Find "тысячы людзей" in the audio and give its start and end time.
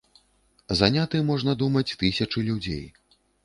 2.03-2.85